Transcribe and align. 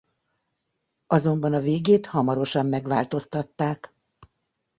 Azonban 1.07 1.53
a 1.53 1.59
végét 1.59 2.05
hamarosan 2.05 2.65
megváltoztatták. 2.65 3.93